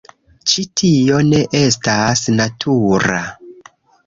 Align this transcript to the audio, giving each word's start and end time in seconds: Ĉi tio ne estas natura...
Ĉi 0.53 0.63
tio 0.81 1.19
ne 1.27 1.41
estas 1.59 2.25
natura... 2.41 3.23